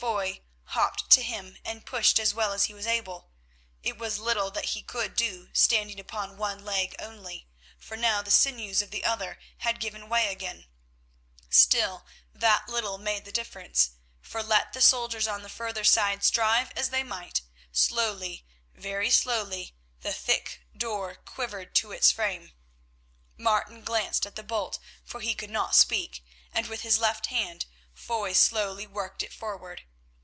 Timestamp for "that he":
4.52-4.82